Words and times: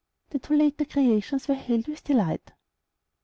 The 0.31 0.39
two 0.39 0.55
latter 0.57 0.83
creations 0.83 1.47
were 1.47 1.53
hailed 1.53 1.85
with 1.87 2.03
delight. 2.03 2.53